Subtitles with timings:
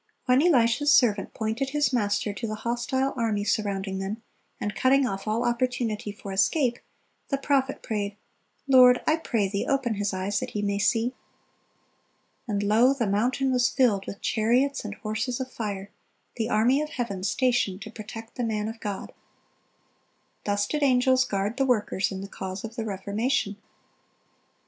[0.25, 4.23] When Elisha's servant pointed his master to the hostile army surrounding them,
[4.59, 6.79] and cutting off all opportunity for escape,
[7.29, 8.17] the prophet prayed,
[8.67, 11.13] "Lord, I pray Thee, open his eyes, that he may see."(307)
[12.47, 15.91] And, lo, the mountain was filled with chariots and horses of fire,
[16.35, 19.13] the army of heaven stationed to protect the man of God.
[20.45, 23.55] Thus did angels guard the workers in the cause of the Reformation.